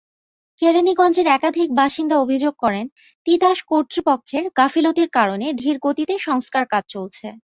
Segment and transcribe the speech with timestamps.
[0.61, 2.85] কেরানীগঞ্জের একাধিক বাসিন্দা অভিযোগ করেন,
[3.27, 7.27] তিতাস কর্তৃপক্ষের গাফিলতির কারণে ধীরগতিতে সংস্কারকাজ চলছে।